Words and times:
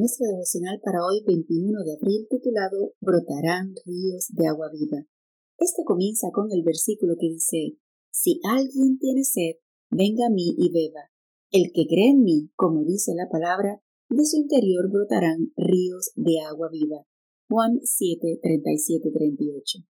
nuestro 0.00 0.26
devocional 0.32 0.80
para 0.82 1.04
hoy 1.04 1.20
21 1.26 1.84
de 1.84 1.92
abril 1.92 2.26
titulado 2.30 2.96
Brotarán 3.00 3.74
ríos 3.84 4.32
de 4.32 4.48
agua 4.48 4.72
viva. 4.72 5.04
Este 5.58 5.84
comienza 5.84 6.32
con 6.32 6.48
el 6.50 6.62
versículo 6.64 7.16
que 7.20 7.28
dice, 7.28 7.76
Si 8.10 8.40
alguien 8.48 8.98
tiene 8.98 9.24
sed, 9.24 9.60
venga 9.90 10.26
a 10.26 10.32
mí 10.32 10.56
y 10.56 10.72
beba. 10.72 11.12
El 11.52 11.68
que 11.74 11.84
cree 11.84 12.16
en 12.16 12.22
mí, 12.22 12.48
como 12.56 12.82
dice 12.82 13.12
la 13.14 13.28
palabra, 13.28 13.82
de 14.08 14.24
su 14.24 14.38
interior 14.38 14.90
brotarán 14.90 15.52
ríos 15.54 16.12
de 16.16 16.40
agua 16.48 16.70
viva. 16.72 17.04
Juan 17.50 17.80
7, 17.84 18.40
37, 18.40 19.10
38. 19.12 19.84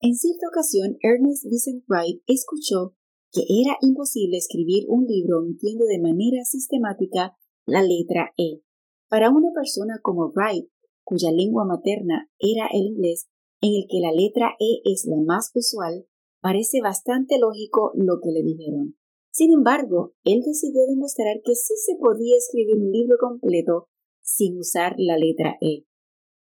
En 0.00 0.14
cierta 0.14 0.48
ocasión, 0.48 0.96
Ernest 1.02 1.44
Vincent 1.44 1.84
Wright 1.88 2.22
escuchó 2.26 2.96
que 3.32 3.42
era 3.42 3.76
imposible 3.82 4.38
escribir 4.38 4.86
un 4.88 5.04
libro 5.04 5.40
omitiendo 5.40 5.84
de 5.84 6.00
manera 6.00 6.42
sistemática 6.44 7.36
la 7.66 7.82
letra 7.82 8.32
E. 8.38 8.62
Para 9.10 9.30
una 9.30 9.50
persona 9.52 9.98
como 10.00 10.30
Wright, 10.30 10.70
cuya 11.02 11.32
lengua 11.32 11.64
materna 11.64 12.30
era 12.38 12.68
el 12.72 12.86
inglés, 12.94 13.28
en 13.60 13.74
el 13.74 13.86
que 13.90 13.98
la 13.98 14.12
letra 14.12 14.54
E 14.60 14.80
es 14.84 15.04
la 15.04 15.20
más 15.20 15.50
usual, 15.52 16.06
parece 16.40 16.80
bastante 16.80 17.38
lógico 17.40 17.90
lo 17.96 18.20
que 18.22 18.30
le 18.30 18.44
dijeron. 18.44 18.96
Sin 19.32 19.52
embargo, 19.52 20.14
él 20.22 20.42
decidió 20.46 20.86
demostrar 20.86 21.40
que 21.44 21.56
sí 21.56 21.74
se 21.76 21.96
podía 21.96 22.36
escribir 22.36 22.76
un 22.76 22.92
libro 22.92 23.16
completo 23.18 23.88
sin 24.22 24.56
usar 24.58 24.94
la 24.96 25.18
letra 25.18 25.56
E. 25.60 25.84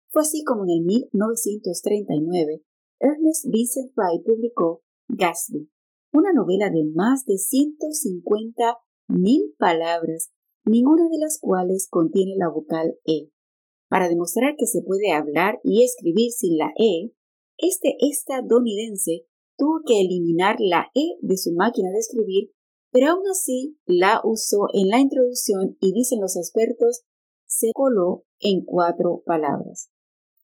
Fue 0.08 0.22
así 0.22 0.46
como 0.46 0.64
en 0.64 0.70
el 0.80 0.86
1939 0.86 2.64
Ernest 3.02 3.46
Vincent 3.52 3.92
Wright 3.98 4.26
publicó 4.26 4.82
Gatsby, 5.10 5.70
una 6.14 6.32
novela 6.32 6.70
de 6.70 6.86
más 6.96 7.26
de 7.26 7.38
150 7.38 8.78
mil 9.10 9.54
palabras, 9.58 10.32
ninguna 10.66 11.08
de 11.10 11.18
las 11.20 11.40
cuales 11.40 11.88
contiene 11.90 12.36
la 12.38 12.50
vocal 12.50 12.98
E. 13.06 13.32
Para 13.88 14.10
demostrar 14.10 14.56
que 14.58 14.66
se 14.66 14.82
puede 14.82 15.12
hablar 15.12 15.60
y 15.64 15.84
escribir 15.84 16.32
sin 16.32 16.58
la 16.58 16.72
E, 16.78 17.12
este 17.58 17.96
estadounidense 18.00 19.26
tuvo 19.58 19.82
que 19.86 20.02
eliminar 20.02 20.58
la 20.60 20.88
E 20.94 21.18
de 21.22 21.38
su 21.38 21.54
máquina 21.54 21.90
de 21.92 22.00
escribir, 22.00 22.52
pero 22.92 23.12
aún 23.12 23.24
así 23.30 23.78
la 23.86 24.22
usó 24.24 24.68
en 24.74 24.90
la 24.90 25.00
introducción 25.00 25.78
y 25.80 25.94
dicen 25.94 26.20
los 26.20 26.36
expertos, 26.36 27.04
se 27.46 27.72
coló 27.74 28.26
en 28.40 28.66
cuatro 28.66 29.22
palabras. 29.26 29.90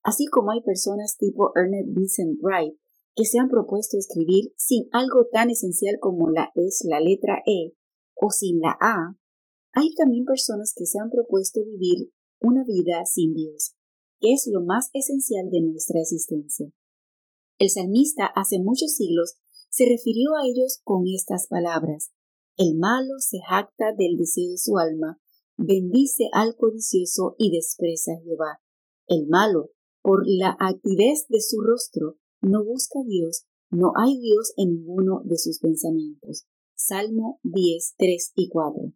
Así 0.03 0.25
como 0.25 0.51
hay 0.51 0.61
personas 0.61 1.17
tipo 1.17 1.51
Ernest 1.55 1.89
Vincent 1.95 2.39
Wright 2.41 2.75
que 3.15 3.25
se 3.25 3.39
han 3.39 3.49
propuesto 3.49 3.97
escribir 3.97 4.53
sin 4.55 4.87
algo 4.91 5.27
tan 5.31 5.49
esencial 5.49 5.97
como 5.99 6.29
la 6.29 6.51
es 6.55 6.85
la 6.87 6.99
letra 6.99 7.41
E 7.45 7.73
o 8.15 8.29
sin 8.29 8.61
la 8.61 8.77
A, 8.79 9.17
hay 9.73 9.93
también 9.95 10.25
personas 10.25 10.73
que 10.75 10.85
se 10.85 10.99
han 10.99 11.09
propuesto 11.09 11.63
vivir 11.63 12.11
una 12.39 12.63
vida 12.63 13.05
sin 13.05 13.33
Dios, 13.33 13.73
que 14.19 14.33
es 14.33 14.47
lo 14.51 14.61
más 14.61 14.89
esencial 14.93 15.49
de 15.49 15.61
nuestra 15.61 15.99
existencia. 16.01 16.71
El 17.57 17.69
salmista 17.69 18.25
hace 18.25 18.59
muchos 18.59 18.95
siglos 18.95 19.37
se 19.69 19.85
refirió 19.85 20.35
a 20.35 20.45
ellos 20.45 20.81
con 20.83 21.03
estas 21.07 21.47
palabras. 21.47 22.11
El 22.57 22.75
malo 22.77 23.19
se 23.19 23.37
jacta 23.47 23.93
del 23.97 24.17
deseo 24.17 24.51
de 24.51 24.57
su 24.57 24.77
alma, 24.77 25.21
bendice 25.57 26.29
al 26.33 26.55
codicioso 26.55 27.35
y 27.37 27.51
desprecia 27.51 28.15
a 28.15 28.21
Jehová. 28.21 28.61
El 29.07 29.27
malo 29.27 29.69
por 30.01 30.23
la 30.25 30.57
actividad 30.59 31.13
de 31.29 31.41
su 31.41 31.61
rostro, 31.61 32.17
no 32.41 32.65
busca 32.65 32.99
a 32.99 33.07
Dios, 33.07 33.45
no 33.69 33.93
hay 33.95 34.19
Dios 34.19 34.53
en 34.57 34.69
ninguno 34.69 35.21
de 35.23 35.37
sus 35.37 35.59
pensamientos. 35.59 36.45
Salmo 36.75 37.39
10, 37.43 37.93
3 37.97 38.31
y 38.35 38.49
4. 38.49 38.93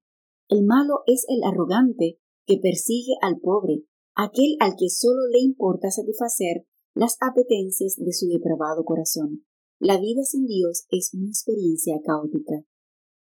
El 0.48 0.64
malo 0.64 1.02
es 1.08 1.26
el 1.28 1.44
arrogante 1.44 2.20
que 2.46 2.58
persigue 2.58 3.14
al 3.22 3.40
pobre, 3.40 3.84
aquel 4.16 4.56
al 4.60 4.76
que 4.78 4.90
solo 4.90 5.28
le 5.32 5.40
importa 5.42 5.90
satisfacer 5.90 6.66
las 6.94 7.18
apetencias 7.20 7.96
de 7.98 8.14
su 8.14 8.28
depravado 8.28 8.86
corazón. 8.86 9.46
La 9.80 10.00
vida 10.00 10.24
sin 10.24 10.46
Dios 10.46 10.86
es 10.90 11.14
una 11.14 11.28
experiencia 11.28 11.96
caótica. 12.04 12.64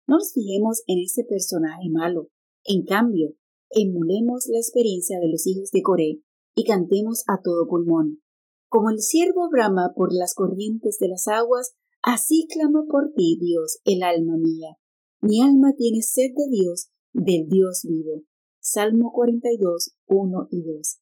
No 0.06 0.16
nos 0.16 0.32
fijemos 0.32 0.82
en 0.86 1.00
ese 1.00 1.24
personaje 1.24 1.88
malo. 1.90 2.28
En 2.64 2.84
cambio, 2.84 3.34
emulemos 3.70 4.46
la 4.48 4.58
experiencia 4.58 5.18
de 5.18 5.28
los 5.28 5.46
hijos 5.46 5.70
de 5.70 5.82
Coré 5.82 6.20
y 6.54 6.64
cantemos 6.64 7.24
a 7.26 7.40
todo 7.42 7.66
pulmón. 7.66 8.20
Como 8.68 8.90
el 8.90 9.00
siervo 9.00 9.48
brama 9.50 9.92
por 9.96 10.12
las 10.12 10.34
corrientes 10.34 10.98
de 10.98 11.08
las 11.08 11.26
aguas, 11.26 11.74
así 12.02 12.46
clama 12.48 12.84
por 12.88 13.12
ti, 13.16 13.38
Dios, 13.40 13.78
el 13.84 14.02
alma 14.02 14.36
mía. 14.36 14.76
Mi 15.20 15.40
alma 15.40 15.72
tiene 15.76 16.02
sed 16.02 16.30
de 16.36 16.48
Dios, 16.50 16.90
del 17.14 17.48
Dios 17.48 17.86
vivo. 17.88 18.22
Salmo 18.60 19.12
42, 19.12 19.96
1 20.06 20.48
y 20.50 20.62
2. 20.62 21.00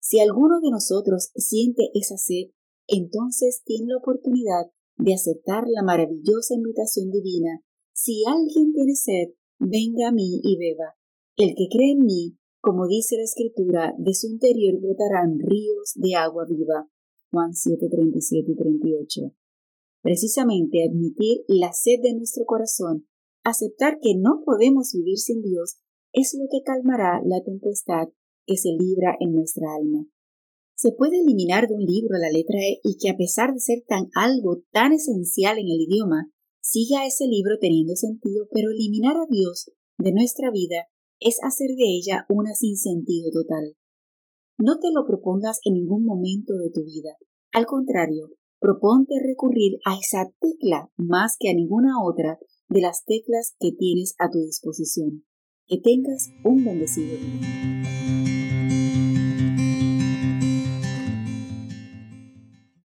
Si 0.00 0.20
alguno 0.20 0.60
de 0.60 0.70
nosotros 0.70 1.30
siente 1.34 1.90
esa 1.94 2.18
sed, 2.18 2.50
entonces 2.86 3.62
tiene 3.64 3.86
la 3.88 3.98
oportunidad 3.98 4.70
de 4.98 5.14
aceptar 5.14 5.64
la 5.68 5.82
maravillosa 5.82 6.54
invitación 6.54 7.10
divina. 7.10 7.62
Si 7.92 8.22
alguien 8.26 8.72
tiene 8.72 8.94
sed, 8.94 9.34
venga 9.58 10.08
a 10.08 10.12
mí 10.12 10.40
y 10.42 10.58
beba. 10.58 10.94
El 11.36 11.54
que 11.54 11.68
cree 11.70 11.92
en 11.92 12.04
mí, 12.04 12.36
como 12.60 12.86
dice 12.86 13.16
la 13.16 13.24
escritura, 13.24 13.94
de 13.98 14.14
su 14.14 14.26
interior 14.26 14.80
brotarán 14.80 15.38
ríos 15.38 15.92
de 15.94 16.14
agua 16.14 16.44
viva. 16.48 16.88
Juan 17.30 17.54
7, 17.54 17.88
37 17.90 18.52
y 18.52 18.56
38. 18.56 19.20
Precisamente 20.02 20.84
admitir 20.84 21.44
la 21.48 21.72
sed 21.72 22.00
de 22.02 22.14
nuestro 22.14 22.44
corazón, 22.44 23.06
aceptar 23.44 23.98
que 24.00 24.14
no 24.16 24.42
podemos 24.44 24.92
vivir 24.92 25.18
sin 25.18 25.42
Dios, 25.42 25.76
es 26.12 26.34
lo 26.38 26.46
que 26.50 26.62
calmará 26.64 27.20
la 27.24 27.42
tempestad 27.44 28.08
que 28.46 28.56
se 28.56 28.70
libra 28.70 29.16
en 29.20 29.34
nuestra 29.34 29.66
alma. 29.74 30.06
Se 30.76 30.92
puede 30.92 31.20
eliminar 31.20 31.68
de 31.68 31.74
un 31.74 31.84
libro 31.84 32.18
la 32.18 32.30
letra 32.30 32.58
E 32.58 32.80
y 32.82 32.96
que 32.98 33.10
a 33.10 33.16
pesar 33.16 33.52
de 33.52 33.60
ser 33.60 33.84
tan 33.86 34.08
algo 34.14 34.62
tan 34.72 34.92
esencial 34.92 35.58
en 35.58 35.68
el 35.68 35.80
idioma, 35.80 36.30
siga 36.60 37.06
ese 37.06 37.26
libro 37.26 37.58
teniendo 37.60 37.94
sentido, 37.94 38.48
pero 38.50 38.70
eliminar 38.70 39.16
a 39.16 39.26
Dios 39.30 39.70
de 39.98 40.12
nuestra 40.12 40.50
vida 40.50 40.88
es 41.20 41.38
hacer 41.42 41.68
de 41.76 41.84
ella 41.84 42.26
una 42.28 42.54
sin 42.54 42.76
sentido 42.76 43.30
total. 43.30 43.76
No 44.58 44.78
te 44.78 44.88
lo 44.92 45.06
propongas 45.06 45.60
en 45.64 45.74
ningún 45.74 46.04
momento 46.04 46.54
de 46.54 46.70
tu 46.70 46.84
vida. 46.84 47.16
Al 47.52 47.66
contrario, 47.66 48.30
proponte 48.60 49.14
recurrir 49.22 49.78
a 49.84 49.96
esa 49.98 50.32
tecla 50.40 50.90
más 50.96 51.36
que 51.38 51.50
a 51.50 51.54
ninguna 51.54 52.02
otra 52.02 52.38
de 52.68 52.80
las 52.80 53.04
teclas 53.04 53.54
que 53.60 53.72
tienes 53.72 54.14
a 54.18 54.30
tu 54.30 54.38
disposición. 54.40 55.24
Que 55.66 55.78
tengas 55.78 56.30
un 56.44 56.64
bendecido 56.64 57.16
día. 57.16 57.73